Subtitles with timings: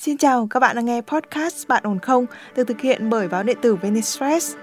[0.00, 3.42] Xin chào, các bạn đang nghe podcast Bạn ổn không được thực hiện bởi báo
[3.42, 4.56] điện tử Venestress.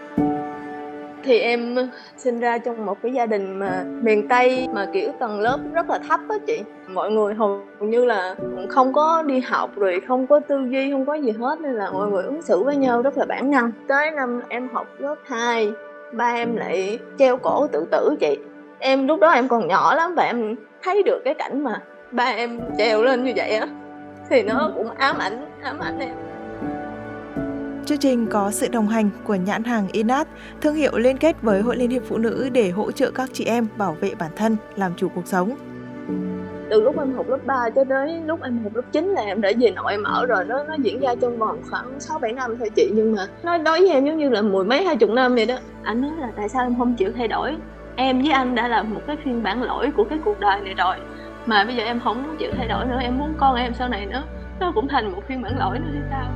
[1.24, 1.76] Thì em
[2.18, 5.90] sinh ra trong một cái gia đình mà miền Tây mà kiểu tầng lớp rất
[5.90, 6.62] là thấp á chị.
[6.88, 8.36] Mọi người hầu như là
[8.70, 11.92] không có đi học rồi không có tư duy, không có gì hết nên là
[11.92, 13.72] mọi người ứng xử với nhau rất là bản năng.
[13.88, 15.72] Tới năm em học lớp 2,
[16.14, 18.38] ba em lại treo cổ tự tử chị.
[18.80, 21.82] Em lúc đó em còn nhỏ lắm và em thấy được cái cảnh mà
[22.12, 23.68] ba em treo lên như vậy á
[24.30, 26.16] thì nó cũng ám ảnh ám ảnh em
[27.86, 30.28] Chương trình có sự đồng hành của nhãn hàng Inat,
[30.62, 33.46] thương hiệu liên kết với Hội Liên hiệp Phụ nữ để hỗ trợ các chị
[33.46, 35.56] em bảo vệ bản thân, làm chủ cuộc sống.
[36.70, 39.42] Từ lúc em học lớp 3 cho tới lúc em học lớp 9 là em
[39.42, 42.34] đã về nội em ở rồi nó nó diễn ra trong vòng khoảng 6 7
[42.34, 44.96] năm thôi chị nhưng mà nó đối với em giống như là mười mấy hai
[44.96, 45.56] chục năm vậy đó.
[45.84, 47.56] Anh nói là tại sao em không chịu thay đổi?
[47.96, 50.74] Em với anh đã là một cái phiên bản lỗi của cái cuộc đời này
[50.74, 50.96] rồi
[51.46, 53.90] mà bây giờ em không muốn chịu thay đổi nữa em muốn con em sau
[53.90, 54.24] này nữa
[54.60, 56.32] nó cũng thành một phiên bản lỗi nữa thì sao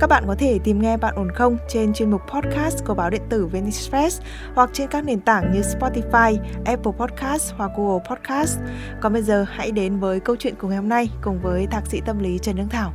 [0.00, 3.10] các bạn có thể tìm nghe Bạn ổn không trên chuyên mục podcast của báo
[3.10, 4.22] điện tử Venice Press
[4.54, 8.58] hoặc trên các nền tảng như Spotify, Apple Podcast hoặc Google Podcast.
[9.00, 11.86] Còn bây giờ hãy đến với câu chuyện của ngày hôm nay cùng với thạc
[11.86, 12.92] sĩ tâm lý Trần Đương Thảo.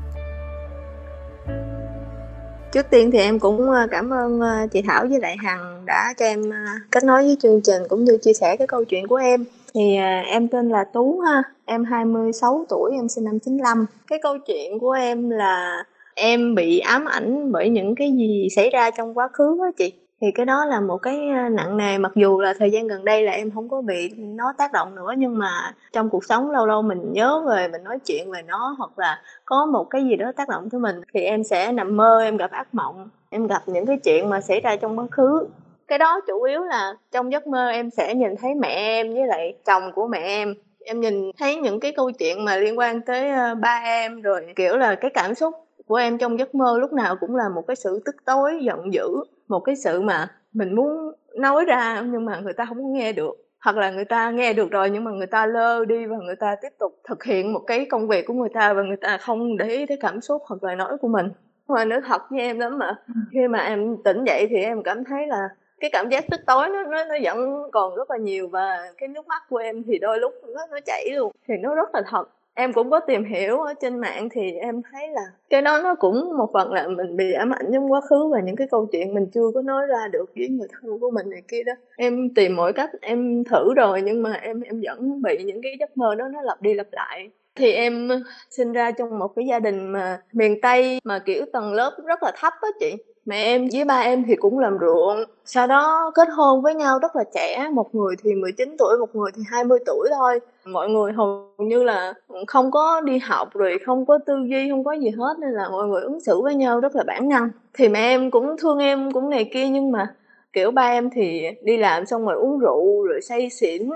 [2.71, 6.13] Trước tiên thì em cũng ờ, cảm ơn ờ, chị Thảo với lại Hằng đã
[6.17, 9.07] cho em ờ, kết nối với chương trình cũng như chia sẻ cái câu chuyện
[9.07, 9.45] của em.
[9.73, 13.85] Thì em tên là Tú ha, em 26 tuổi, em sinh năm 95.
[14.07, 15.83] Cái câu chuyện của em là
[16.15, 19.93] em bị ám ảnh bởi những cái gì xảy ra trong quá khứ á chị
[20.21, 21.19] thì cái đó là một cái
[21.51, 24.53] nặng nề, mặc dù là thời gian gần đây là em không có bị nó
[24.57, 27.99] tác động nữa, nhưng mà trong cuộc sống lâu lâu mình nhớ về, mình nói
[28.05, 31.21] chuyện về nó hoặc là có một cái gì đó tác động tới mình thì
[31.21, 34.59] em sẽ nằm mơ, em gặp ác mộng, em gặp những cái chuyện mà xảy
[34.59, 35.47] ra trong quá khứ.
[35.87, 39.27] Cái đó chủ yếu là trong giấc mơ em sẽ nhìn thấy mẹ em với
[39.27, 40.53] lại chồng của mẹ em.
[40.85, 44.77] Em nhìn thấy những cái câu chuyện mà liên quan tới ba em rồi, kiểu
[44.77, 45.53] là, cái cảm xúc
[45.87, 48.93] của em trong giấc mơ lúc nào cũng là một cái sự tức tối, giận
[48.93, 49.07] dữ
[49.51, 53.35] một cái sự mà mình muốn nói ra nhưng mà người ta không nghe được.
[53.59, 56.35] Hoặc là người ta nghe được rồi nhưng mà người ta lơ đi và người
[56.35, 59.17] ta tiếp tục thực hiện một cái công việc của người ta và người ta
[59.17, 61.29] không để ý tới cảm xúc hoặc lời nói của mình.
[61.67, 62.95] Mà nói thật với em lắm mà.
[63.07, 63.13] Ừ.
[63.31, 65.49] khi mà em tỉnh dậy thì em cảm thấy là
[65.79, 69.09] cái cảm giác tức tối nó nó nó vẫn còn rất là nhiều và cái
[69.09, 71.31] nước mắt của em thì đôi lúc nó nó chảy luôn.
[71.47, 74.81] Thì nó rất là thật em cũng có tìm hiểu ở trên mạng thì em
[74.91, 78.01] thấy là cái đó nó cũng một phần là mình bị ám ảnh trong quá
[78.01, 80.99] khứ và những cái câu chuyện mình chưa có nói ra được với người thân
[80.99, 81.73] của mình này kia đó.
[81.97, 85.75] Em tìm mọi cách em thử rồi nhưng mà em em vẫn bị những cái
[85.79, 87.31] giấc mơ đó nó lặp đi lặp lại.
[87.55, 88.09] Thì em
[88.49, 92.23] sinh ra trong một cái gia đình mà miền tây mà kiểu tầng lớp rất
[92.23, 92.95] là thấp á chị
[93.25, 95.23] mẹ em với ba em thì cũng làm ruộng.
[95.45, 99.15] Sau đó kết hôn với nhau rất là trẻ, một người thì 19 tuổi, một
[99.15, 100.39] người thì 20 tuổi thôi.
[100.65, 102.13] Mọi người hầu như là
[102.47, 105.69] không có đi học rồi không có tư duy, không có gì hết, nên là
[105.69, 107.49] mọi người ứng xử với nhau rất là bản năng.
[107.73, 110.15] Thì mẹ em cũng thương em cũng này kia, nhưng mà
[110.53, 113.89] kiểu ba em thì đi làm xong rồi uống rượu rồi say xỉn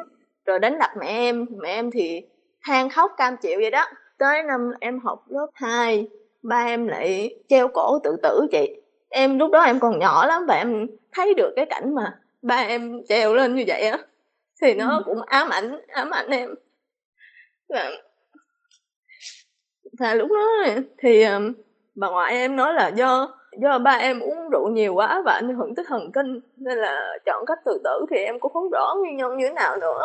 [0.45, 1.45] rồi đánh đập mẹ em.
[1.61, 2.21] Mẹ em thì
[2.63, 3.85] than khóc cam chịu vậy đó.
[4.17, 6.07] Tới năm em học lớp 2
[6.43, 8.81] ba em lại treo cổ tự tử chị
[9.15, 12.55] em lúc đó em còn nhỏ lắm và em thấy được cái cảnh mà ba
[12.55, 13.97] em treo lên như vậy á.
[14.61, 15.03] Thì nó ừ.
[15.05, 16.55] cũng ám ảnh ám ảnh em.
[17.69, 17.91] Và,
[19.99, 21.53] và lúc đó thì um,
[21.95, 25.55] bà ngoại em nói là do do ba em uống rượu nhiều quá và ảnh
[25.55, 28.95] hưởng tới thần kinh nên là chọn cách tự tử thì em cũng không rõ
[28.97, 30.01] nguyên nhân như thế nào nữa.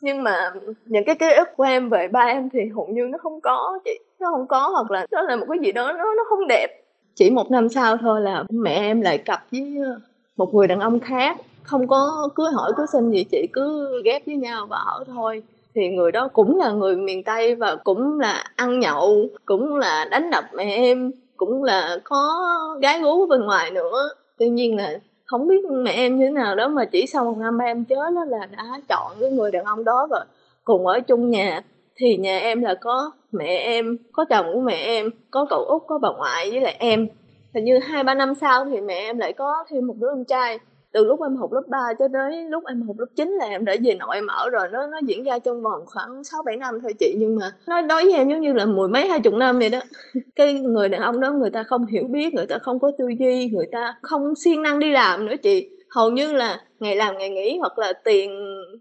[0.00, 0.52] Nhưng mà
[0.84, 3.78] những cái ký ức của em về ba em thì hầu như nó không có
[3.84, 6.48] chị nó không có hoặc là nó là một cái gì đó nó nó không
[6.48, 6.79] đẹp
[7.14, 10.00] chỉ một năm sau thôi là mẹ em lại cặp với ờ,
[10.36, 11.36] một người đàn ông khác.
[11.62, 15.42] Không có cưới hỏi cưới xin gì chị cứ ghép với nhau và ở thôi.
[15.74, 20.04] Thì người đó cũng là người miền tây và cũng là ăn nhậu, cũng là
[20.10, 22.38] đánh đập mẹ em, cũng là có
[22.82, 24.08] gái gú bên ngoài nữa.
[24.38, 27.38] Tuy nhiên là không biết mẹ em như thế nào đó, mà chỉ sau một
[27.38, 30.24] năm em chết đó là đã chọn cái người đàn ông đó và
[30.64, 31.62] cùng ở chung nhà.
[31.96, 35.82] Thì nhà em là có mẹ em, có chồng của mẹ em, có cậu út,
[35.86, 37.08] có bà ngoại với lại em.
[37.54, 40.24] Hình như hai, ba năm sau thì mẹ em lại có thêm một đứa em
[40.24, 40.58] trai.
[40.92, 43.64] Từ lúc em học lớp 3 cho tới lúc em học lớp 9 là em
[43.64, 44.68] đã về nội em ở rồi.
[44.72, 47.82] Nó nó diễn ra trong vòng khoảng 6 7 năm thôi chị, nhưng mà nó
[47.82, 49.80] đối với em giống như là mười mấy, hai chục năm vậy đó.
[50.36, 53.04] Cái người đàn ông đó người ta không hiểu biết, người ta không có tư
[53.18, 57.18] duy, người ta không siêng năng đi làm nữa chị hầu như là ngày làm
[57.18, 58.30] ngày nghỉ hoặc là tiền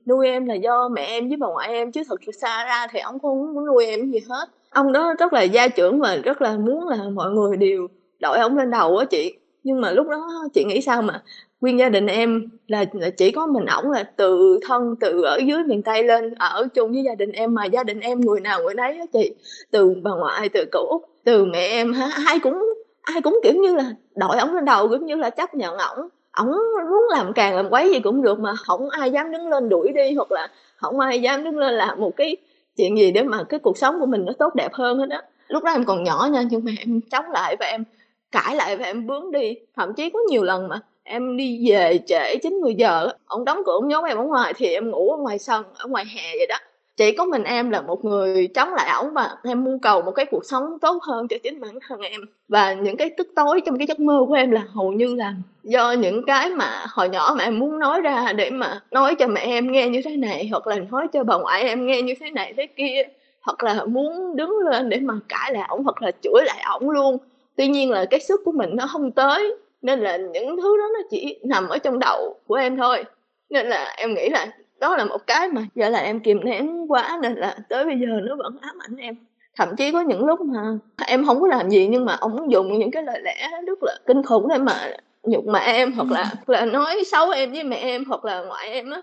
[0.07, 2.87] nuôi em là do mẹ em với bà ngoại em chứ thật sự xa ra
[2.91, 4.49] thì ông không muốn nuôi em gì hết.
[4.69, 7.87] Ông đó rất là gia trưởng và rất là muốn là mọi người đều
[8.19, 9.33] đội ông lên đầu á chị.
[9.63, 11.23] Nhưng mà lúc đó chị nghĩ sao mà
[11.61, 15.37] nguyên gia đình em là, là chỉ có mình ổng là từ thân từ ở
[15.47, 18.39] dưới miền tây lên ở chung với gia đình em mà gia đình em người
[18.39, 19.35] nào người đấy á chị.
[19.71, 21.93] Từ bà ngoại từ cậu út từ mẹ em
[22.25, 25.53] ai cũng ai cũng kiểu như là đội ổng lên đầu cũng như là chấp
[25.53, 26.09] nhận ổng
[26.39, 26.51] ổng
[26.89, 29.91] muốn làm càng làm quấy gì cũng được mà không ai dám đứng lên đuổi
[29.95, 32.37] đi hoặc là không ai dám đứng lên làm một cái
[32.77, 35.21] chuyện gì để mà cái cuộc sống của mình nó tốt đẹp hơn hết á.
[35.47, 37.83] Lúc đó em còn nhỏ nha, nhưng mà em chống lại và em
[38.31, 39.55] cãi lại và em bướng đi.
[39.75, 43.61] Thậm chí có nhiều lần mà em đi về trễ chín mười giờ ông đóng
[43.65, 46.23] cửa ông nhốt em ở ngoài thì em ngủ ở ngoài sân, ở ngoài hè
[46.37, 46.57] vậy đó
[46.99, 50.11] chỉ có mình em là một người chống lại ổng và em mưu cầu một
[50.11, 52.21] cái cuộc sống tốt hơn cho chính bản thân em.
[52.47, 55.33] Và những cái tức tối trong cái giấc mơ của em là hầu như là
[55.63, 59.27] do những cái mà hồi nhỏ mà em muốn nói ra để mà nói cho
[59.27, 62.13] mẹ em nghe như thế này, hoặc là nói cho bà ngoại em nghe như
[62.19, 63.03] thế này thế kia,
[63.41, 66.89] hoặc là muốn đứng lên để mà cãi lại ổng, hoặc là chửi lại ổng
[66.89, 67.17] luôn.
[67.55, 70.83] Tuy nhiên là cái sức của mình nó không tới, nên là những thứ đó
[70.93, 73.03] nó chỉ nằm ở trong đầu của em thôi.
[73.49, 74.47] Nên là em nghĩ là
[74.79, 77.99] đó là một cái mà giờ là em kìm nén quá nên là tới bây
[77.99, 79.15] giờ nó vẫn ám ảnh em.
[79.55, 80.77] Thậm chí có những lúc mà
[81.07, 83.97] em không có làm gì nhưng mà ông dùng những cái lời lẽ rất là
[84.07, 84.91] kinh khủng để mà
[85.23, 88.69] nhục mạ em hoặc là là nói xấu em với mẹ em hoặc là ngoại
[88.69, 89.01] em á.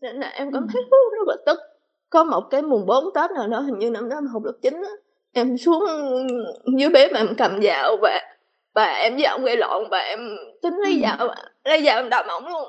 [0.00, 1.58] Nên là em cảm thấy rất là tức.
[2.10, 4.54] Có một cái mùng 4 tết nào đó hình như năm đó em học lớp
[4.62, 4.92] chín á
[5.32, 5.82] em xuống
[6.78, 8.20] dưới bếp em cầm dao và
[8.74, 11.34] và em với ông gây lộn và em tính lấy dao
[11.64, 12.68] lấy dao em đập ổng luôn.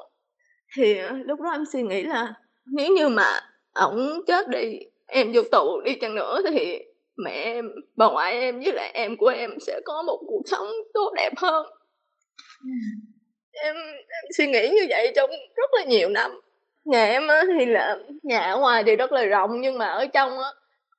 [0.76, 2.34] Thì lúc đó em suy nghĩ là
[2.72, 3.40] nếu như mà
[3.74, 6.80] ổng chết đi em vô tù đi chăng nữa thì
[7.18, 10.68] mẹ em bà ngoại em với lại em của em sẽ có một cuộc sống
[10.94, 11.66] tốt đẹp hơn.
[13.52, 13.76] Em,
[14.08, 16.42] em suy nghĩ như vậy trong rất là nhiều năm.
[16.86, 20.06] Nhà em á, thì là nhà ở ngoài thì rất là rộng nhưng mà ở
[20.06, 20.50] trong á,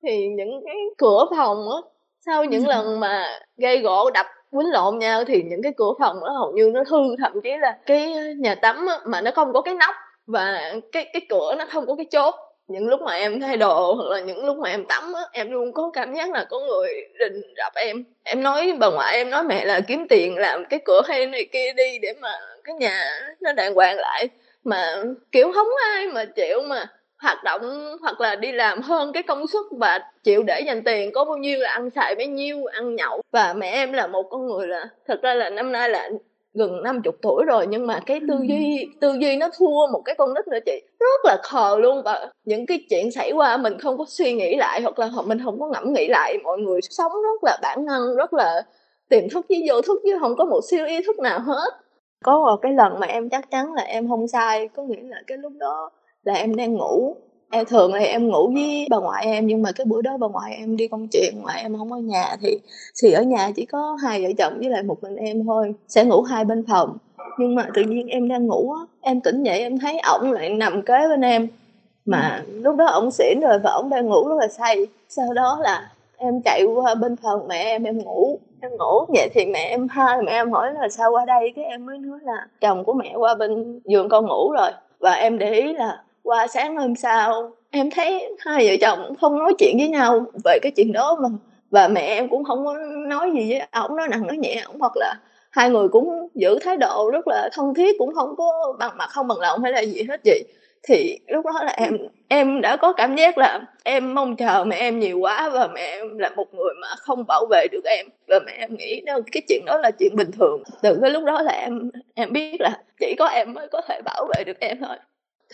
[0.03, 1.91] thì những cái cửa phòng á
[2.27, 6.21] sau những lần mà gây gỗ đập quýnh lộn nhau thì những cái cửa phòng
[6.21, 9.53] đó hầu như nó hư thậm chí là cái nhà tắm á, mà nó không
[9.53, 9.95] có cái nóc
[10.31, 12.35] và cái cái cửa nó không có cái chốt.
[12.69, 15.51] Những lúc mà em thay đồ hoặc là những lúc mà em tắm á, em
[15.51, 18.05] luôn có cảm giác là có người rình rập em.
[18.25, 21.45] Em nói bà ngoại em nói, mẹ là kiếm tiền làm cái cửa hay này
[21.53, 22.33] kia đi để mà
[22.65, 24.29] cái nhà nó đàng hoàng lại.
[24.65, 26.87] Mà kiểu không ai mà chịu mà
[27.19, 31.13] hoạt động hoặc là đi làm hơn cái công suất và chịu để dành tiền
[31.13, 33.23] có bao nhiêu là ăn xài bấy nhiêu, ăn nhậu.
[33.33, 36.11] Và mẹ em là một con người là thật ra là năm nay là
[36.55, 40.15] gần 50 tuổi rồi nhưng mà cái tư duy tư duy nó thua một cái
[40.19, 40.83] con nít nữa chị.
[41.01, 44.57] Rất là khờ luôn và những cái chuyện xảy qua mình không có suy nghĩ
[44.57, 47.85] lại hoặc là mình không có ngẫm nghĩ lại mọi người sống rất là bản
[47.85, 48.63] năng rất là
[49.09, 51.71] tìm thức với vô thức chứ không có một siêu ý thức nào hết.
[52.25, 55.17] Có một cái lần mà em chắc chắn là em không sai có nghĩa là
[55.27, 55.91] cái lúc đó
[56.23, 57.17] là em đang ngủ
[57.51, 60.29] em thường thì em ngủ với bà ngoại em nhưng mà cái bữa đó bà
[60.29, 62.59] ngoại em đi công chuyện ngoại em không ở nhà thì
[63.03, 66.05] thì ở nhà chỉ có hai vợ chồng với lại một mình em thôi sẽ
[66.05, 66.97] ngủ hai bên phòng.
[67.39, 70.49] Nhưng mà tự nhiên em đang ngủ á em tỉnh dậy em thấy ổng lại
[70.49, 71.49] nằm kế bên em.
[72.05, 74.87] Mà lúc đó ổng xỉn rồi và ổng đang ngủ rất là say.
[75.09, 79.05] Sau đó là em chạy qua bên phòng mẹ em em ngủ em ngủ.
[79.09, 81.53] Vậy thì mẹ em hai mẹ em hỏi là sao qua đây?
[81.57, 84.71] Cái em mới nói là chồng của mẹ qua bên giường con ngủ rồi.
[84.99, 89.39] Và em để ý là qua sáng hôm sau, em thấy hai vợ chồng không
[89.39, 91.29] nói chuyện với nhau về cái chuyện đó mà,
[91.71, 92.75] và mẹ em cũng không có
[93.09, 95.15] nói gì với à, ổng nói nặng nói nhẹ ổng hoặc là
[95.51, 99.09] hai người cũng giữ thái độ rất là thân thiết, cũng không có bằng mặt,
[99.11, 100.45] không bằng lòng hay là gì hết vậy.
[100.83, 104.77] Thì lúc đó là em em đã có cảm giác là em mong chờ mẹ
[104.77, 108.07] em nhiều quá và mẹ em là một người mà không bảo vệ được em.
[108.29, 110.63] Và mẹ em nghĩ đó cái chuyện đó là chuyện bình thường.
[110.83, 114.01] Từ cái lúc đó là em em biết là chỉ có em mới có thể
[114.05, 114.97] bảo vệ được em thôi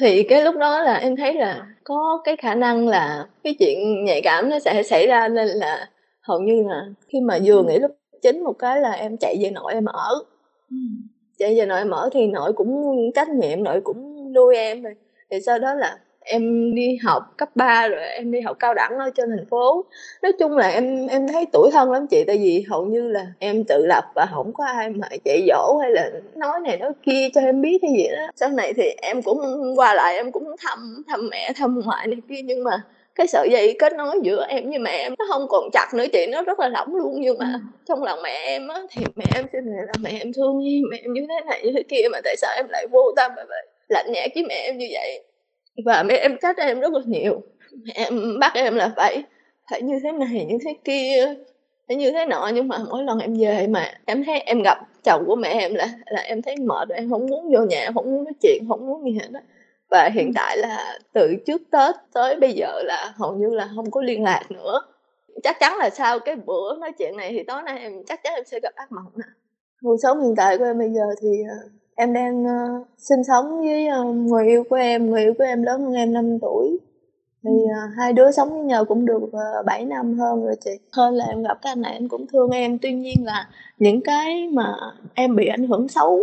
[0.00, 4.04] thì cái lúc đó là em thấy là có cái khả năng là cái chuyện
[4.04, 5.88] nhạy cảm nó sẽ xảy ra nên là
[6.20, 7.90] hầu như là khi mà vừa nghĩ lúc
[8.22, 10.24] chính một cái là em chạy về nội em ở.
[11.38, 14.94] Chạy về nội em ở thì nội cũng trách nhiệm nội cũng nuôi em rồi.
[15.30, 18.98] Thì sau đó là em đi học cấp 3 rồi em đi học cao đẳng
[18.98, 19.84] ở trên thành phố.
[20.22, 23.26] Nói chung là em em thấy tuổi thân lắm chị tại vì hầu như là
[23.38, 26.92] em tự lập và không có ai mà dạy dỗ hay là nói này nói
[27.02, 28.26] kia cho em biết hay gì đó.
[28.36, 29.40] Sau này thì em cũng
[29.76, 32.82] qua lại em cũng thăm thăm mẹ thăm ngoại này kia nhưng mà
[33.14, 36.04] cái sợi dây kết nối giữa em với mẹ em nó không còn chặt nữa
[36.12, 37.20] chị nó rất là lỏng luôn.
[37.20, 37.58] Nhưng mà ừ.
[37.88, 40.58] trong lòng mẹ em á thì mẹ em xin là mẹ em thương
[40.90, 43.32] mẹ em như thế này như thế kia mà tại sao em lại vô tâm
[43.48, 43.66] vậy?
[43.88, 45.22] Lạnh nhạt với mẹ em như vậy
[45.84, 47.42] và mẹ em trách em rất là nhiều
[47.84, 49.22] mẹ em bắt em là phải
[49.70, 51.34] phải như thế này, như thế kia,
[51.88, 54.78] phải như thế nọ, nhưng mà mỗi lần em về mà em thấy em gặp
[55.04, 58.04] chồng của mẹ em là là em thấy mệt, em không muốn vô nhà, không
[58.04, 59.40] muốn nói chuyện, không muốn gì hết đó
[59.90, 63.90] và hiện tại là từ trước tết tới bây giờ là hầu như là không
[63.90, 64.80] có liên lạc nữa.
[65.42, 68.34] Chắc chắn là sau cái bữa nói chuyện này thì tối nay em, chắc chắn
[68.34, 69.24] em sẽ gặp ác mộng nè.
[69.82, 73.60] Cuộc sống hiện tại của em bây giờ thì ờ, em đang uh, sinh sống
[73.60, 76.78] với uh, người yêu của em người yêu của em lớn hơn em 5 tuổi.
[77.44, 80.70] Thì uh, hai đứa sống với nhau cũng được uh, 7 năm hơn rồi chị.
[80.92, 82.78] Hơn là em gặp cái anh này anh cũng thương em.
[82.78, 83.48] Tuy nhiên là
[83.78, 84.74] những cái mà
[85.14, 86.20] em bị ảnh hưởng xấu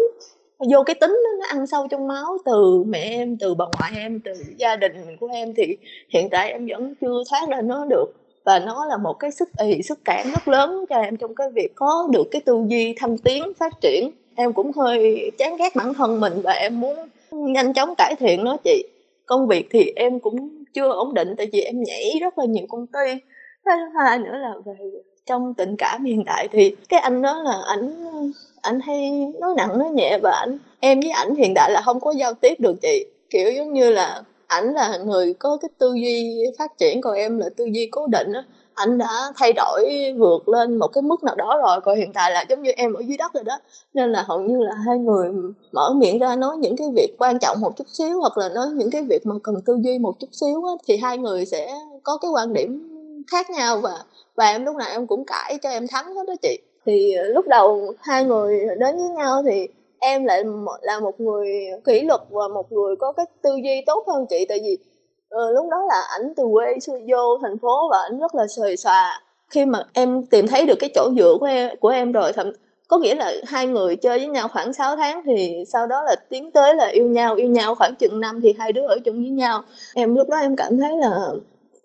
[0.71, 3.91] vô cái tính đó, nó ăn sâu trong máu từ mẹ em từ bà ngoại
[3.95, 5.77] em từ gia đình của em thì
[6.09, 8.05] hiện tại em vẫn chưa thoát ra nó được.
[8.45, 11.49] Và nó là một cái sức ì sức cản rất lớn cho em trong cái
[11.49, 15.75] việc có được cái tư duy thăng tiến phát triển em cũng hơi chán ghét
[15.75, 16.97] bản thân mình và em muốn
[17.31, 18.83] nhanh chóng cải thiện nó, chị.
[19.25, 22.65] Công việc thì em cũng chưa ổn định, tại vì em nhảy rất là nhiều
[22.69, 23.19] công ty.
[23.65, 24.73] Cái thứ hai nữa là về
[25.25, 28.05] trong tình cảm hiện tại thì cái anh đó là ảnh
[28.61, 31.99] ảnh hay nói nặng, nói nhẹ và ảnh, em với ảnh hiện tại là không
[31.99, 33.05] có giao tiếp được, chị.
[33.29, 37.37] Kiểu giống như là ảnh là người có cái tư duy phát triển, còn em
[37.39, 38.43] là tư duy cố định á
[38.75, 42.31] anh đã thay đổi vượt lên một cái mức nào đó rồi còn hiện tại
[42.31, 43.59] là giống như em ở dưới đất rồi đó.
[43.93, 45.29] Nên là hầu như là hai người
[45.71, 48.67] mở miệng ra nói những cái việc quan trọng một chút xíu hoặc là nói
[48.75, 51.75] những cái việc mà cần tư duy một chút xíu á, thì hai người sẽ
[52.03, 52.89] có cái quan điểm
[53.27, 54.03] khác nhau và
[54.35, 56.59] và em lúc nào em cũng cãi cho em thắng hết đó chị.
[56.85, 59.67] Thì ờ, lúc đầu hai người đến với nhau thì
[59.99, 60.43] em lại
[60.81, 61.49] là một người
[61.85, 64.45] kỷ luật và một người có cái tư duy tốt hơn chị.
[64.49, 64.77] Tại vì
[65.33, 68.75] ừ, lúc đó là ảnh từ quê vô thành phố và ảnh rất là xòe
[68.75, 69.21] xòa.
[69.49, 72.51] Khi mà em tìm thấy được cái chỗ dựa của em của em rồi thậm
[72.87, 76.15] có nghĩa là hai người chơi với nhau khoảng 6 tháng thì sau đó là
[76.29, 79.15] tiến tới là yêu nhau yêu nhau khoảng chừng năm thì hai đứa ở chung
[79.15, 79.61] với nhau.
[79.95, 81.27] Em lúc đó em cảm thấy là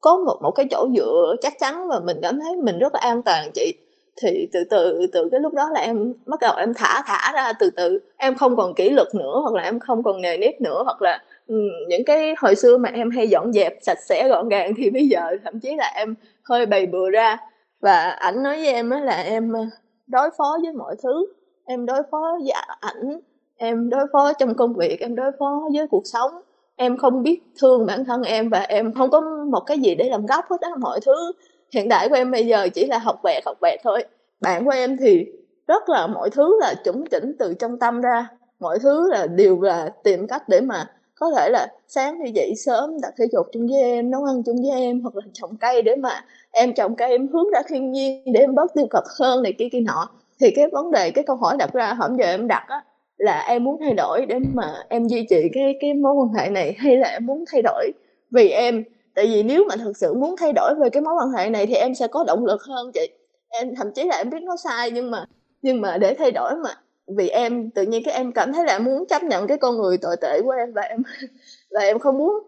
[0.01, 3.01] có một một cái chỗ dựa chắc chắn và mình cảm thấy mình rất là
[3.01, 3.75] an toàn chị.
[4.23, 7.53] Thì từ từ từ cái lúc đó là em bắt đầu em thả thả ra
[7.61, 7.99] từ từ.
[8.17, 11.03] Em không còn kỷ luật nữa hoặc là em không còn nề nếp nữa hoặc
[11.03, 11.57] là ừ,
[11.89, 15.09] những cái hồi xưa mà em hay dọn dẹp sạch sẽ gọn gàng thì bây
[15.09, 17.39] giờ thậm chí là em hơi bày bừa ra.
[17.81, 19.61] Và ảnh nói với em là em ờ,
[20.07, 21.27] đối phó với mọi thứ.
[21.67, 23.21] Em đối phó với ảnh
[23.59, 26.33] em đối phó trong công việc em đối phó với cuộc sống.
[26.77, 30.09] Em không biết thương bản thân em và em không có một cái gì để
[30.11, 31.33] làm gốc hết á mọi thứ.
[31.75, 34.05] Hiện tại của em bây giờ chỉ là học vẹt học vẹt thôi.
[34.41, 35.27] Bạn của em thì
[35.67, 38.29] rất là mọi thứ là chuẩn chỉnh từ trong tâm ra.
[38.61, 40.91] Mọi thứ là đều là tìm cách để mà
[41.21, 44.43] có thể là sáng thì dậy sớm, đặt thể dục chung với em nấu ăn
[44.43, 47.63] chung với em hoặc là trồng cây để mà em trồng cây, em hướng ra
[47.69, 50.09] thiên nhiên để em bớt tiêu cực hơn này kia kia nọ.
[50.41, 52.85] Thì cái vấn đề, cái câu hỏi đặt ra hôm giờ em đặt á,
[53.17, 56.51] là em muốn thay đổi để mà em duy trì cái cái mối quan hệ
[56.51, 57.91] này hay là em muốn thay đổi
[58.31, 58.85] vì em?
[59.15, 61.67] Tại vì nếu mà thật sự muốn thay đổi về cái mối quan hệ này
[61.67, 63.09] thì em sẽ có động lực hơn chị.
[63.49, 65.25] Em, thậm chí là em biết nó sai nhưng mà
[65.63, 66.71] nhưng mà để thay đổi mà
[67.17, 69.99] vì em, tự nhiên cái em cảm thấy là muốn chấp nhận cái con người
[69.99, 71.03] tồi tệ của em và em
[71.71, 72.39] và em không muốn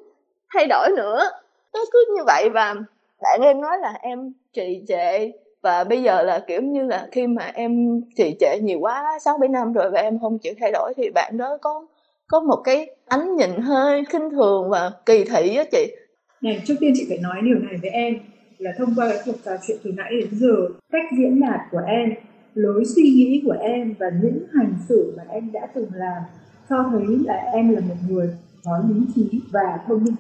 [0.55, 1.31] thay đổi nữa.
[1.75, 2.75] Nó cứ như vậy và
[3.23, 5.31] bạn em nói là em trì trệ
[5.63, 9.39] và bây giờ là, kiểu như là, khi mà em trì trệ nhiều quá, sáu
[9.39, 11.87] bảy năm rồi và em không chịu thay đổi thì bạn đó có
[12.27, 15.95] có một cái ánh nhìn hơi khinh thường và kỳ thị á chị.
[16.41, 18.19] Này, trước tiên chị phải nói điều này với em
[18.59, 20.55] là thông qua cái cuộc trò chuyện từ nãy đến giờ,
[20.93, 22.15] cách diễn đạt của em
[22.55, 26.23] lối suy nghĩ của em và những hành xử mà em đã từng làm
[26.71, 28.29] cho thấy là em là một người
[28.65, 30.15] có lý trí và thông minh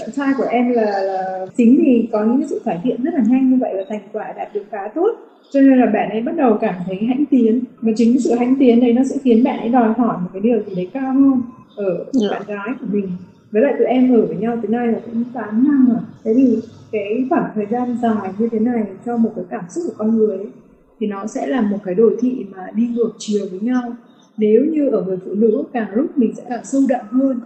[0.00, 3.22] bạn trai của em là, là chính vì có những sự cải thiện rất là
[3.28, 5.10] nhanh như vậy và thành quả đạt được khá tốt
[5.52, 8.56] cho nên là bạn ấy bắt đầu cảm thấy hãnh tiến và chính sự hãnh
[8.58, 11.12] tiến đấy nó sẽ khiến bạn ấy đòi hỏi một cái điều gì đấy cao
[11.12, 11.42] hơn
[11.76, 12.08] ở yeah.
[12.12, 12.28] Dạ.
[12.30, 13.08] bạn gái của mình
[13.50, 16.34] với lại tụi em ở với nhau tới nay là cũng 8 năm rồi thế
[16.36, 16.58] thì
[16.92, 20.16] cái khoảng thời gian dài như thế này cho một cái cảm xúc của con
[20.16, 20.46] người ấy,
[21.00, 23.96] thì nó sẽ là một cái đồ thị mà đi ngược chiều với nhau.
[24.36, 27.40] Nếu như ở người phụ nữ càng lúc mình sẽ càng sâu đậm hơn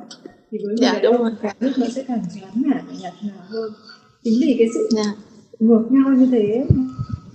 [0.50, 3.12] thì với người dạ, đàn ông càng lúc nó sẽ càng chán nản và nhạt
[3.22, 3.72] nhòa hơn.
[4.24, 5.14] Chính vì cái sự dạ.
[5.58, 6.66] ngược nhau như thế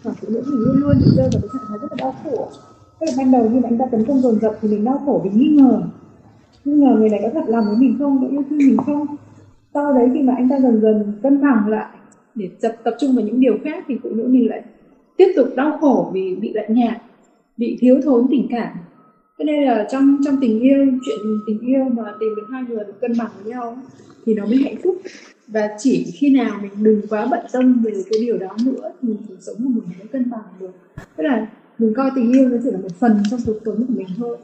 [0.03, 2.15] mà phụ nữ mình luôn luôn bị rơi vào cái trạng thái rất là đau
[2.23, 2.49] khổ.
[2.99, 5.01] Tức là ban đầu khi mà anh ta tấn công dồn dập thì mình đau
[5.05, 5.81] khổ vì nghi ngờ.
[6.65, 9.07] Nghi ngờ người này có thật lòng với mình không có yêu thương mình không?
[9.73, 11.95] Sau đấy khi mà anh ta dần dần cân bằng lại
[12.35, 14.63] để tập tập trung vào những điều khác thì phụ nữ mình lại
[15.19, 17.01] tiếp tục đau khổ vì bị lạnh nhạt
[17.57, 18.77] bị thiếu thốn tình cảm.
[19.38, 22.85] Cho nên là trong trong tình yêu, chuyện tình yêu mà tìm được hai người
[23.01, 23.77] cân bằng với nhau
[24.25, 25.01] thì nó mới hạnh phúc.
[25.47, 29.09] Và chỉ khi nào mình đừng quá bận tâm về cái điều đó nữa thì
[29.27, 30.71] cuộc sống của mình mới cân bằng được.
[31.15, 31.47] Tức là
[31.79, 34.38] mình coi tình yêu nó chỉ là một phần trong cuộc sống của mình thôi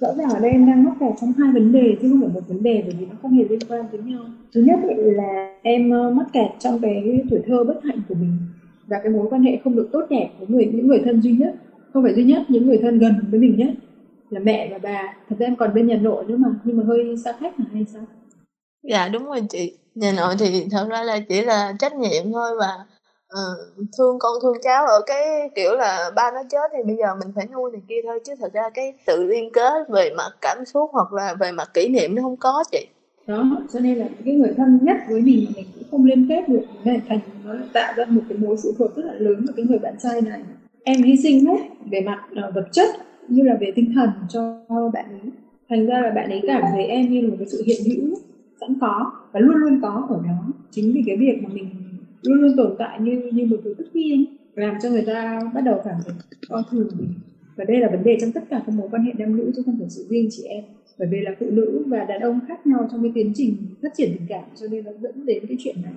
[0.00, 2.30] rõ ràng ở đây em đang mắc kẹt trong hai vấn đề chứ không phải
[2.34, 4.24] một vấn đề bởi vì nó không hề liên quan tới nhau.
[4.54, 8.32] Thứ nhất là em ờ, mắc kẹt trong cái tuổi thơ bất hạnh của mình
[8.88, 11.32] và cái mối quan hệ không được tốt đẹp với người những người thân duy
[11.32, 11.54] nhất
[11.92, 13.68] không phải duy nhất những người thân gần với mình nhất
[14.30, 15.16] là mẹ và bà.
[15.28, 17.66] Thật ra em còn bên nhà nội nữa mà nhưng mà hơi xa khách là
[17.72, 18.02] hay sao?
[18.82, 19.78] Dạ đúng rồi chị.
[19.94, 22.74] Nhà nội thì thật ra là chỉ là trách nhiệm thôi và
[23.32, 27.06] uh, thương con thương cháu ở cái kiểu là ba nó chết thì bây giờ
[27.20, 28.20] mình phải nuôi này kia thôi.
[28.24, 31.70] Chứ thật ra cái sự liên kết về mặt cảm xúc hoặc là về mặt
[31.74, 32.86] kỷ niệm nó không có chị
[33.28, 36.48] đó cho nên là cái người thân nhất với mình mình cũng không liên kết
[36.48, 39.54] được nên thành nó tạo ra một cái mối phụ thuộc rất là lớn vào
[39.56, 40.40] cái người bạn trai này.
[40.84, 41.58] Em hy sinh hết
[41.90, 42.18] về mặt
[42.48, 42.88] uh, vật chất
[43.28, 45.30] như là về tinh thần cho bạn ấy.
[45.68, 48.16] Thành ra là bạn ấy cảm thấy em như là một cái sự hiện hữu
[48.60, 50.52] sẵn có và luôn luôn có ở đó.
[50.70, 51.68] Chính vì cái việc mà mình
[52.22, 55.60] luôn luôn tồn tại như như một thứ tất nhiên làm cho người ta bắt
[55.60, 56.14] đầu cảm thấy
[56.48, 57.08] coi thường mình.
[57.56, 59.62] Và đây là vấn đề trong tất cả các mối quan hệ nam nữ chứ
[59.66, 60.64] không phải sự riêng chị em
[60.98, 63.88] bởi vì là phụ nữ và đàn ông khác nhau trong cái tiến trình phát
[63.96, 65.92] triển tình cảm, cho nên nó dẫn đến cái chuyện này.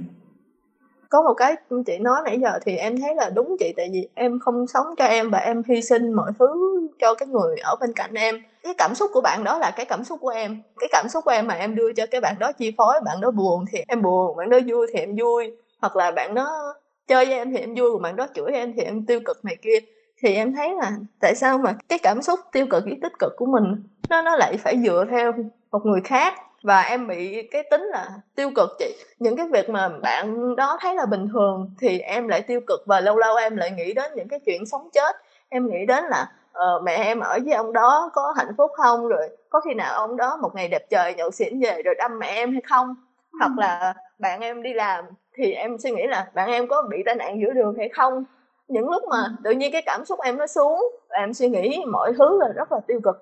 [1.10, 1.56] Có một cái
[1.86, 4.88] chị nói nãy giờ thì em thấy là đúng chị, tại vì em không sống
[4.98, 8.36] cho em và em hy sinh mọi thứ cho cái người ở bên cạnh em.
[8.64, 10.62] Cái cảm xúc của bạn đó là cái cảm xúc của em.
[10.80, 13.22] Cái cảm xúc của em mà em đưa cho cái bạn đó chi phối, bạn
[13.22, 15.52] đó buồn thì em buồn, bạn đó vui thì em vui.
[15.82, 16.74] Hoặc là bạn đó
[17.08, 19.46] chơi với em thì em vui, còn bạn đó chửi em thì em tiêu cực
[19.46, 19.80] này kia
[20.22, 23.34] thì em thấy là tại sao mà cái cảm xúc tiêu cực với tích cực
[23.38, 25.32] của mình nó nó lại phải dựa theo
[25.72, 26.34] một người khác?
[26.64, 28.96] Và em bị cái tính là tiêu cực chị.
[29.20, 32.84] Những cái việc mà bạn đó thấy là bình thường thì em lại tiêu cực
[32.86, 35.16] và lâu lâu em lại nghĩ đến những cái chuyện sống chết.
[35.50, 39.08] Em nghĩ đến là uh, mẹ em ở với ông đó có hạnh phúc không?
[39.08, 42.20] Rồi có khi nào ông đó một ngày đẹp trời nhậu xỉn về rồi đâm
[42.20, 42.96] mẹ em hay không?
[43.32, 43.38] Ừ.
[43.40, 47.04] hoặc là bạn em đi làm thì em suy nghĩ là bạn em có bị
[47.06, 48.26] tai nạn giữa đường hay không
[48.72, 51.84] những lúc mà tự nhiên cái cảm xúc em nó xuống và em suy nghĩ
[51.92, 53.16] mọi thứ là rất là tiêu cực.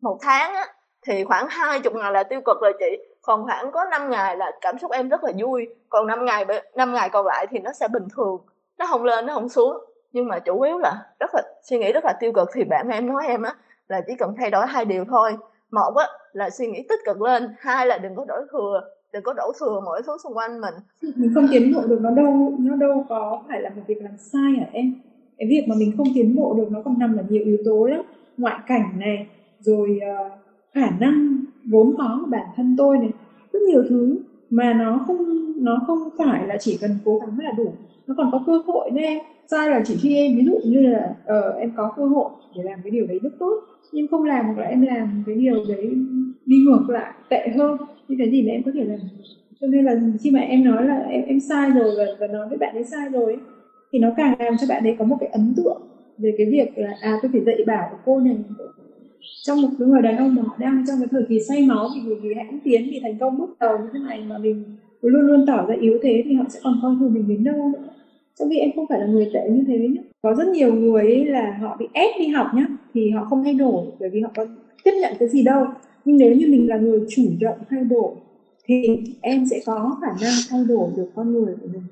[0.00, 0.66] Một tháng á
[1.06, 2.98] thì khoảng hai chục ngày là tiêu cực rồi chị.
[3.22, 5.68] Còn khoảng có 5 ngày là cảm xúc em rất là vui.
[5.88, 6.44] Còn 5 ngày
[6.74, 8.38] năm ngày còn lại thì nó sẽ bình thường.
[8.78, 9.84] Nó không lên nó không xuống.
[10.12, 12.48] Nhưng mà chủ yếu là rất là suy nghĩ rất là tiêu cực.
[12.54, 13.54] Thì bạn em nói em á
[13.88, 15.36] là chỉ cần thay đổi hai điều thôi.
[15.70, 17.54] Một á là suy nghĩ tích cực lên.
[17.58, 18.80] Hai là đừng có đổi thừa
[19.16, 20.74] đừng có đổ thừa mọi thứ xung quanh mình.
[21.16, 24.12] Mình không tiến bộ được nó đâu nó đâu có phải là một việc làm
[24.18, 24.94] sai hả em?
[25.38, 27.86] Cái việc mà mình không tiến bộ được nó còn nằm ở nhiều yếu tố
[27.86, 28.02] lắm.
[28.36, 29.26] Ngoại cảnh này
[29.60, 30.32] rồi uh,
[30.74, 33.10] khả năng vốn có của bản thân tôi này
[33.52, 34.18] rất nhiều thứ
[34.50, 35.18] mà nó không
[35.64, 37.72] nó không phải là chỉ cần cố gắng là đủ.
[38.06, 39.18] Nó còn có cơ hội đấy em.
[39.50, 42.62] Sai là chỉ khi em ví dụ như là uh, em có cơ hội để
[42.62, 43.60] làm cái điều đấy rất tốt
[43.92, 45.96] nhưng không làm hoặc là em làm cái điều đấy
[46.46, 47.76] đi ngược lại tệ hơn.
[48.08, 48.98] Như cái gì mà em có thể làm.
[49.60, 52.48] Cho nên là khi mà em nói là em em sai rồi và, và nói
[52.48, 53.40] với bạn ấy sai rồi ấy,
[53.92, 55.82] thì nó càng làm cho bạn ấy có một cái ấn tượng
[56.18, 58.36] về cái việc là à tôi phải dạy bảo của cô này.
[59.42, 61.88] Trong một cái người đàn ông mà họ đang trong cái thời kỳ say máu
[61.94, 64.64] vì vì hãnh tiến vì thành công bước đầu như thế này mà mình
[65.02, 67.68] luôn luôn tỏ ra yếu thế thì họ sẽ còn coi thường mình đến đâu
[67.72, 67.88] nữa.
[68.38, 71.02] Trong khi em không phải là người tệ như thế nhé có rất nhiều người
[71.02, 74.20] ấy là họ bị ép đi học nhá thì họ không thay đổi bởi vì
[74.20, 74.46] họ có
[74.84, 75.66] tiếp nhận cái gì đâu.
[76.04, 78.10] Nhưng nếu như mình là người chủ động thay đổi
[78.64, 81.82] thì em sẽ có khả năng thay đổi được con người của mình.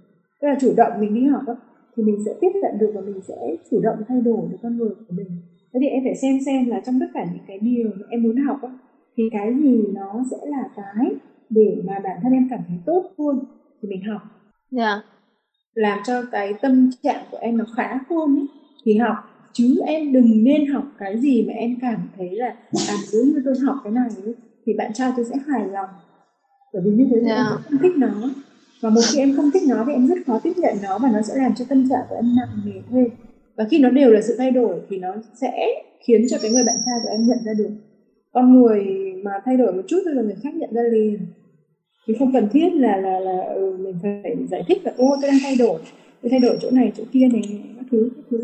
[0.41, 1.57] Tức là chủ động mình đi học đó,
[1.97, 4.77] thì mình sẽ tiếp nhận được và mình sẽ chủ động thay đổi được con
[4.77, 5.27] người của mình.
[5.73, 8.23] Thế thì em phải xem xem là trong tất cả những cái điều mà em
[8.23, 8.71] muốn học đó,
[9.17, 11.07] thì cái gì nó sẽ là cái
[11.51, 13.39] để mà bản thân em cảm thấy tốt hơn
[13.83, 14.21] thì mình học.
[14.77, 15.14] Yeah.
[15.75, 18.47] Làm cho cái tâm trạng của em nó khá hơn ấy,
[18.85, 19.17] thì học
[19.53, 22.47] chứ em đừng nên học cái gì mà em cảm thấy là
[22.89, 24.35] à nếu như tôi học cái này ấy,
[24.67, 25.89] thì bạn trai tôi sẽ hài lòng.
[26.73, 27.39] Bởi vì như thế yeah.
[27.39, 27.57] em dạ.
[27.69, 28.31] không thích nó.
[28.81, 31.11] Và một khi em không thích nó thì em rất khó tiếp nhận nó và
[31.13, 33.09] nó sẽ làm cho tâm trạng của em nặng nề thêm.
[33.57, 36.65] Và khi nó đều là sự thay đổi thì nó sẽ khiến cho cái người
[36.65, 37.71] bạn trai của em nhận ra được.
[38.33, 38.85] Con người
[39.25, 41.19] mà thay đổi một chút thôi là người khác nhận ra liền
[42.07, 45.31] thì không cần thiết là là là ừ, mình phải giải thích là ô tôi
[45.31, 45.81] đang thay đổi
[46.23, 47.43] tôi thay đổi chỗ này chỗ kia này
[47.77, 48.39] các thứ các thứ.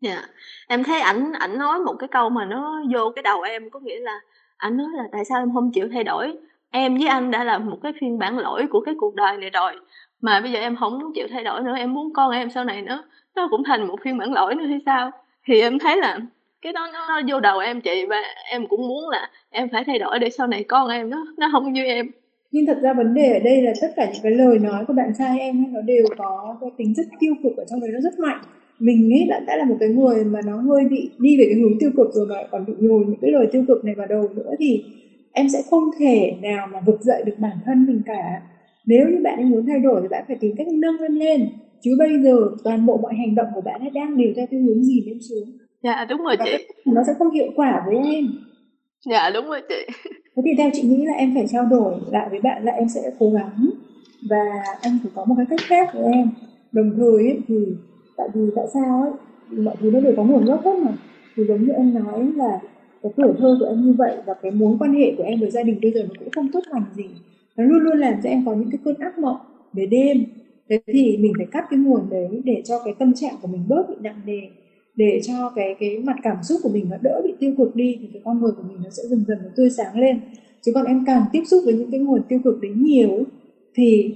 [0.00, 0.10] Dạ.
[0.10, 0.30] Yeah.
[0.68, 3.80] em thấy ảnh ảnh nói một cái câu mà nó vô cái đầu em có
[3.80, 4.20] nghĩa là
[4.56, 6.36] ảnh nói là tại sao em không chịu thay đổi?
[6.70, 9.50] Em với anh đã là một cái phiên bản lỗi của cái cuộc đời này
[9.50, 9.72] rồi
[10.20, 12.64] mà bây giờ em không muốn chịu thay đổi nữa em muốn con em sau
[12.64, 13.04] này nó
[13.36, 15.10] nó cũng thành một phiên bản lỗi nữa hay sao?
[15.46, 16.18] Thì em thấy là
[16.62, 19.84] cái đó nó, nó vô đầu em chị và em cũng muốn là em phải
[19.84, 22.06] thay đổi để sau này con em nó nó không như em
[22.52, 24.92] nhưng thật ra vấn đề ở đây là tất cả những cái lời nói của
[24.92, 28.00] bạn trai em nó đều có cái tính rất tiêu cực ở trong đấy nó
[28.00, 28.40] rất mạnh.
[28.78, 31.54] Mình nghĩ là đã là một cái người mà nó hơi bị đi về cái
[31.54, 34.06] hướng tiêu cực rồi mà còn bị nhồi những cái lời tiêu cực này vào
[34.06, 34.84] đầu nữa thì
[35.32, 38.42] em sẽ không thể nào mà vực dậy được bản thân mình cả.
[38.86, 41.48] Nếu như bạn ấy muốn thay đổi thì bạn phải tìm cách nâng lên lên.
[41.80, 44.60] Chứ bây giờ toàn bộ mọi hành động của bạn ấy đang đều theo cái
[44.60, 45.58] hướng gì lên xuống.
[45.82, 46.50] Dạ đúng rồi chị.
[46.84, 48.24] nó sẽ không hiệu quả với em
[49.04, 49.74] dạ đúng rồi chị.
[50.36, 52.88] Thế thì theo chị nghĩ là em phải trao đổi lại với bạn là em
[52.88, 53.70] sẽ cố gắng
[54.30, 54.44] và
[54.82, 56.30] anh phải có một cái cách khác với em.
[56.72, 57.54] Đồng thời ấy, thì
[58.16, 59.12] tại vì tại sao ấy
[59.58, 60.92] mọi thứ nó đều có nguồn gốc hết mà.
[61.36, 62.60] Thì giống như em nói là
[63.02, 65.50] cái tuổi thơ của em như vậy và cái mối quan hệ của em với
[65.50, 67.04] gia đình bây giờ nó cũng không tốt lành gì.
[67.56, 69.36] Nó luôn luôn làm cho em có những cái cơn ác mộng
[69.72, 70.24] về đêm.
[70.68, 73.64] Thế thì mình phải cắt cái nguồn đấy để cho cái tâm trạng của mình
[73.68, 74.40] bớt bị nặng nề
[74.96, 77.98] để cho cái cái mặt cảm xúc của mình nó đỡ bị tiêu cực đi
[78.00, 80.20] thì cái con người của mình nó sẽ dần dần nó tươi sáng lên.
[80.62, 83.24] Chứ còn em càng tiếp xúc với những cái nguồn tiêu cực đấy nhiều
[83.74, 84.14] thì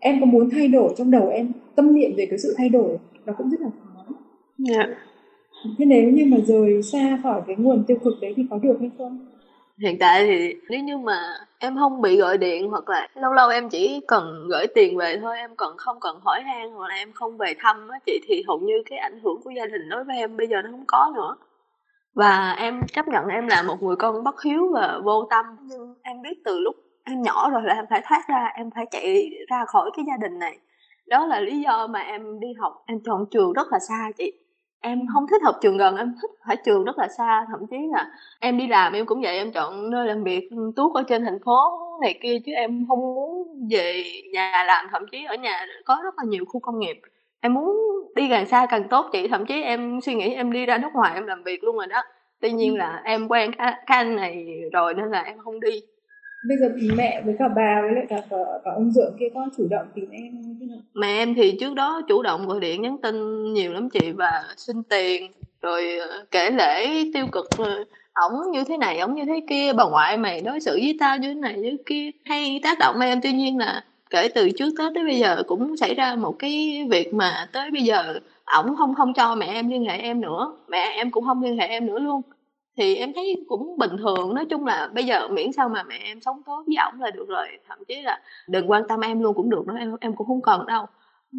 [0.00, 2.98] em có muốn thay đổi trong đầu em tâm niệm về cái sự thay đổi
[3.26, 4.14] nó cũng rất là khó.
[4.68, 4.88] Yeah.
[5.78, 8.76] thế nếu như mà rời xa khỏi cái nguồn tiêu cực đấy thì có được
[8.80, 9.26] hay không
[9.82, 13.48] hiện tại thì nếu như mà em không bị gọi điện hoặc là lâu lâu
[13.48, 16.94] em chỉ cần gửi tiền về thôi, em còn không cần hỏi han hoặc là
[16.94, 19.88] em không về thăm á chị, thì hầu như cái ảnh hưởng của gia đình
[19.88, 21.36] đối với em bây giờ nó không có nữa.
[22.14, 25.46] Và em chấp nhận em là một người con bất hiếu và vô tâm.
[25.62, 28.86] Nhưng em biết từ lúc em nhỏ rồi là em phải thoát ra, em phải
[28.90, 30.58] chạy ra khỏi cái gia đình này.
[31.06, 34.32] Đó là lý do mà em đi học, em chọn trường rất là xa chị
[34.86, 37.76] em không thích học trường gần em thích phải trường rất là xa thậm chí
[37.92, 41.24] là em đi làm em cũng vậy em chọn nơi làm việc tuốt ở trên
[41.24, 45.66] thành phố này kia chứ em không muốn về nhà làm thậm chí ở nhà
[45.84, 47.00] có rất là nhiều khu công nghiệp.
[47.40, 47.76] Em muốn
[48.14, 50.92] đi càng xa càng tốt chị thậm chí em suy nghĩ em đi ra nước
[50.94, 52.02] ngoài em làm việc luôn rồi đó.
[52.40, 55.82] Tuy nhiên là em quen cái, cái anh này rồi nên là em không đi
[56.48, 59.48] bây giờ mẹ với cả bà với lại cả, cả, cả ông dượng kia con
[59.56, 62.82] chủ động tìm em thế nào mẹ em thì trước đó chủ động gọi điện
[62.82, 65.30] nhắn tin nhiều lắm chị và xin tiền
[65.62, 69.72] rồi ờ, kể lễ tiêu cực ờ, ổng như thế này ổng như thế kia
[69.72, 73.00] bà ngoại mày đối xử với tao như thế này như kia hay tác động
[73.00, 73.20] em.
[73.22, 76.86] Tuy nhiên là kể từ trước tết tới bây giờ cũng xảy ra một cái
[76.90, 80.52] việc mà tới bây giờ ổng không không cho mẹ em liên hệ em nữa
[80.68, 82.22] mẹ em cũng không liên hệ em nữa luôn
[82.76, 85.98] thì em thấy cũng bình thường nói chung là bây giờ miễn sao mà mẹ
[86.04, 89.20] em sống tốt với ổng là được rồi thậm chí là đừng quan tâm em
[89.20, 90.86] luôn cũng được nữa em em cũng không cần đâu.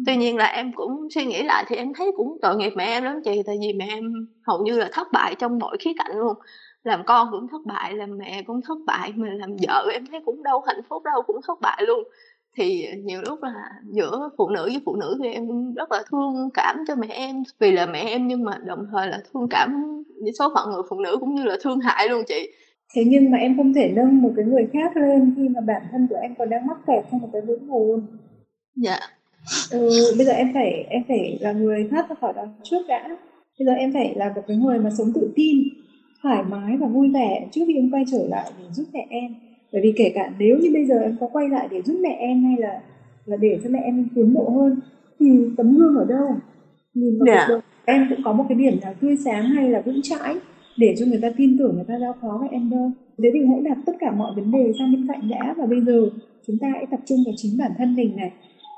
[0.06, 2.84] Tuy nhiên là em cũng suy nghĩ lại thì em thấy cũng tội nghiệp mẹ
[2.84, 5.92] em lắm chị tại vì mẹ em hầu như là thất bại trong mọi khía
[5.98, 6.34] cạnh luôn.
[6.84, 10.20] Làm con cũng thất bại làm mẹ cũng thất bại mà làm vợ em thấy
[10.24, 12.04] cũng đâu hạnh phúc đâu cũng thất bại luôn
[12.56, 16.50] thì nhiều lúc là giữa phụ nữ với phụ nữ thì em rất là thương
[16.54, 19.82] cảm cho mẹ em vì là mẹ em nhưng mà đồng thời là thương cảm
[20.22, 22.50] với số phận người phụ nữ cũng như là thương hại luôn chị.
[22.94, 25.82] Thế nhưng mà em không thể nâng một cái người khác lên khi mà bản
[25.92, 28.06] thân của em còn đang mắc kẹt trong một cái vũng nguồn
[28.76, 28.98] dạ.
[29.70, 33.08] Ừ, bây giờ em phải em phải là người thoát ra khỏi đó trước đã.
[33.58, 35.58] Bây giờ em phải là một cái người mà sống tự tin
[36.22, 39.34] thoải mái và vui vẻ trước khi em quay trở lại để giúp mẹ em
[39.72, 42.16] bởi vì kể cả nếu như bây giờ em có quay lại để giúp mẹ
[42.18, 42.80] em hay là
[43.24, 44.80] là để cho mẹ em tiến bộ hơn
[45.20, 45.26] thì
[45.56, 46.28] tấm gương ở đâu
[46.94, 47.48] nhìn vào yeah.
[47.50, 47.60] Dạ.
[47.84, 50.34] em cũng có một cái điểm nào tươi sáng hay là vững chãi
[50.76, 52.90] để cho người ta tin tưởng người ta giao phó với em đâu
[53.22, 55.80] thế thì hãy đặt tất cả mọi vấn đề sang bên cạnh đã và bây
[55.80, 56.10] giờ
[56.46, 58.32] chúng ta hãy tập trung vào chính bản thân mình này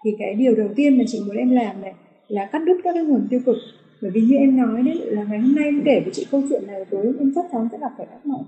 [0.04, 1.94] thì cái điều đầu tiên mà chị muốn em làm này
[2.28, 3.56] là cắt đứt các cái nguồn tiêu cực
[4.02, 6.42] bởi vì như em nói đấy là ngày hôm nay em kể với chị câu
[6.48, 8.44] chuyện này với em chắc chắn sẽ gặp phải ác mộng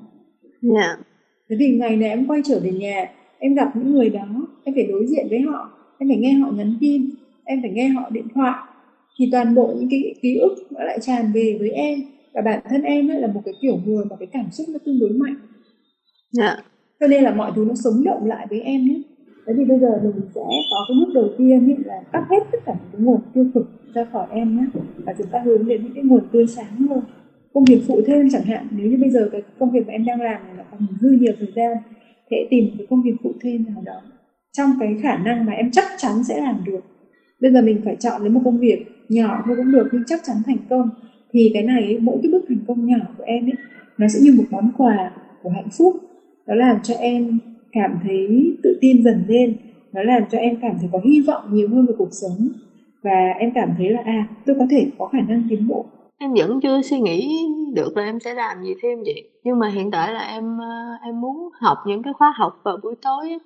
[0.76, 0.98] yeah.
[1.52, 3.06] Thế thì ngày này em quay trở về nhà
[3.38, 4.26] em gặp những người đó
[4.64, 7.10] em phải đối diện với họ em phải nghe họ nhắn tin
[7.44, 8.54] em phải nghe họ điện thoại.
[9.18, 11.98] Thì toàn bộ những cái ký ức nó lại tràn về với em.
[12.34, 14.78] Và bản thân em ấy là một cái kiểu người mà cái cảm xúc nó
[14.84, 15.34] tương đối mạnh.
[16.40, 16.58] Yeah.
[17.00, 19.02] cho nên là mọi thứ nó sống động lại với em nhé.
[19.46, 22.38] Thế thì bây giờ mình sẽ có cái bước đầu tiên ý, là cắt hết
[22.52, 24.80] tất cả những cái nguồn tiêu cực ra khỏi em nhé.
[24.96, 27.00] Và chúng ta hướng đến những cái nguồn tươi sáng hơn
[27.54, 28.66] công việc phụ thêm chẳng hạn.
[28.70, 31.10] Nếu như bây giờ cái công việc mà em đang làm này là còn hư
[31.10, 31.76] nhiều thời gian
[32.30, 34.02] thì hãy tìm một cái công việc phụ thêm nào đó
[34.52, 36.80] trong cái khả năng mà em chắc chắn sẽ làm được.
[37.40, 40.20] Bây giờ mình phải chọn lấy một công việc nhỏ thôi cũng được nhưng chắc
[40.24, 40.90] chắn thành công
[41.32, 43.56] thì cái này mỗi cái bước thành công nhỏ của em ấy,
[43.98, 45.12] nó sẽ như một món quà
[45.42, 45.96] của hạnh phúc.
[46.46, 47.38] Nó làm cho em
[47.72, 49.54] cảm thấy tự tin dần lên,
[49.92, 52.48] nó làm cho em cảm thấy có hy vọng nhiều hơn về cuộc sống
[53.02, 55.86] và em cảm thấy là à tôi có thể có khả năng tiến bộ
[56.22, 59.68] em vẫn chưa suy nghĩ được là em sẽ làm gì thêm vậy nhưng mà
[59.68, 63.38] hiện tại là em ờ, em muốn học những cái khóa học vào buổi tối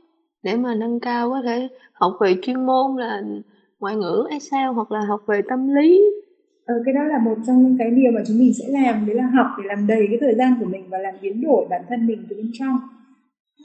[0.43, 3.23] để mà nâng cao có thể học về chuyên môn là
[3.81, 6.03] ngoại ngữ Excel hoặc là học về tâm lý.
[6.67, 9.17] Ờ, cái đó là một trong những cái điều mà chúng mình sẽ làm đấy
[9.17, 11.83] là học để làm đầy cái thời gian của mình và làm biến đổi bản
[11.89, 12.79] thân mình từ bên trong.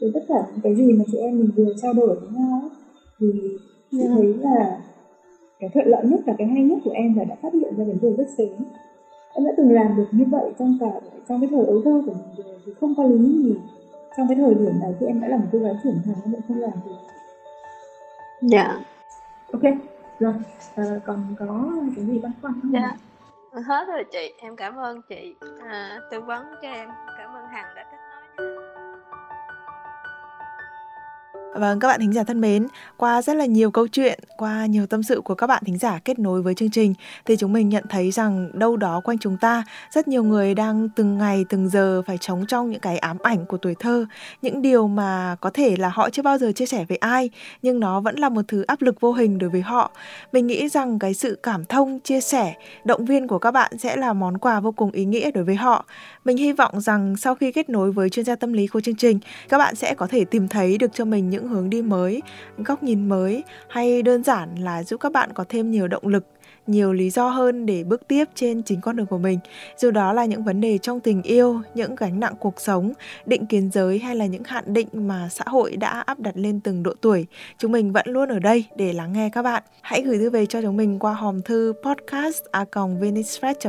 [0.02, 2.62] Từ tất cả những cái gì mà chị em mình vừa trao đổi với nhau
[3.20, 3.28] thì
[3.92, 4.12] chị yeah.
[4.16, 4.80] thấy là
[5.60, 7.84] cái thuận lợi nhất và cái hay nhất của em là đã phát hiện ra
[7.86, 8.66] vấn đề rất sớm
[9.34, 10.92] em đã từng làm được như vậy trong cả
[11.30, 13.56] trong cái thời ấu thơ của mình rồi thì không có lý gì.
[14.18, 16.34] Trong cái thời điểm này khi em đã là một cô gái trưởng thành em
[16.34, 16.96] lại không làm được.
[18.42, 18.64] Dạ.
[18.64, 18.82] Yeah.
[19.52, 19.62] ok
[20.20, 20.34] rồi
[20.76, 22.72] à, còn có cái gì băn khoăn không?
[22.74, 22.80] Dạ.
[22.80, 23.66] Yeah.
[23.66, 25.36] hết rồi chị em cảm ơn chị.
[25.64, 26.90] À, tư vấn cho em.
[27.18, 27.86] Cảm ơn hằng đã
[31.56, 34.88] Vâng, các bạn thính giả thân mến, qua rất là nhiều câu chuyện, qua nhiều
[34.88, 36.94] tâm sự của các bạn thính giả kết nối với chương trình
[37.26, 40.90] thì chúng mình nhận thấy rằng đâu đó quanh chúng ta rất nhiều người đang
[40.96, 44.06] từng ngày từng giờ phải chống trong những cái ám ảnh của tuổi thơ,
[44.42, 47.30] những điều mà có thể là họ chưa bao giờ chia sẻ với ai
[47.62, 49.92] nhưng nó vẫn là một thứ áp lực vô hình đối với họ.
[50.32, 53.96] Mình nghĩ rằng cái sự cảm thông, chia sẻ, động viên của các bạn sẽ
[53.96, 55.86] là món quà vô cùng ý nghĩa đối với họ.
[56.26, 58.96] Mình hy vọng rằng sau khi kết nối với chuyên gia tâm lý của chương
[58.96, 62.22] trình, các bạn sẽ có thể tìm thấy được cho mình những hướng đi mới,
[62.58, 66.26] góc nhìn mới hay đơn giản là giúp các bạn có thêm nhiều động lực
[66.68, 69.40] nhiều lý do hơn để bước tiếp trên chính con đường của mình.
[69.78, 72.94] Dù đó là những vấn đề trong tình yêu, những gánh nặng cuộc sống,
[73.26, 76.60] định kiến giới hay là những hạn định mà xã hội đã áp đặt lên
[76.60, 77.26] từng độ tuổi,
[77.58, 79.64] chúng mình vẫn luôn ở đây để lắng nghe các bạn.
[79.82, 82.66] Hãy gửi thư về cho chúng mình qua hòm thư podcast a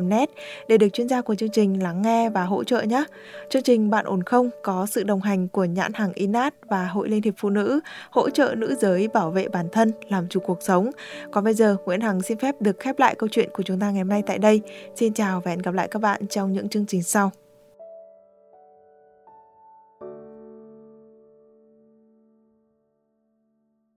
[0.02, 0.30] net
[0.68, 3.04] để được chuyên gia của chương trình lắng nghe và hỗ trợ nhé.
[3.50, 7.08] Chương trình bạn ổn không có sự đồng hành của nhãn hàng Inat và hội
[7.08, 10.62] liên hiệp phụ nữ, hỗ trợ nữ giới bảo vệ bản thân, làm chủ cuộc
[10.62, 10.90] sống.
[11.30, 13.90] Còn bây giờ, Nguyễn Hằng xin phép được khép lại câu chuyện của chúng ta
[13.90, 14.60] ngày hôm nay tại đây.
[14.96, 17.32] Xin chào và hẹn gặp lại các bạn trong những chương trình sau.